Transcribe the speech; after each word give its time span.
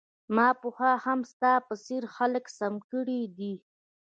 ما 0.35 0.47
پخوا 0.61 0.93
هم 1.05 1.19
ستا 1.31 1.53
په 1.67 1.75
څیر 1.85 2.03
خلک 2.15 2.45
سم 2.57 2.73
کړي 2.91 3.21
دي 3.37 3.53